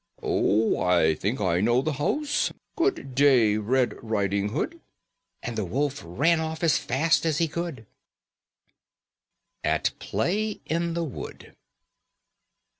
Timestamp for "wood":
11.03-11.55